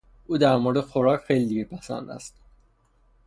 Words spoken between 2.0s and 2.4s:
است.